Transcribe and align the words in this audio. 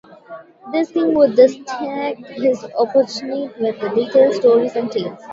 This 0.71 0.89
king 0.89 1.13
would 1.13 1.35
distract 1.35 2.25
his 2.29 2.63
opponent 2.75 3.55
with 3.59 3.79
details 3.93 4.37
stories 4.37 4.75
and 4.75 4.91
tales. 4.91 5.19